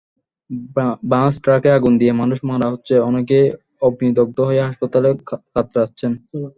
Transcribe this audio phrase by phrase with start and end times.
[1.11, 3.45] বাস-ট্রাকে আগুন দিয়ে মানুষ মারা হচ্ছে, অনেকেই
[3.81, 5.09] অগ্নিদগ্ধ হয়ে হাসপাতালে
[5.53, 6.11] কাতরাচ্ছেন।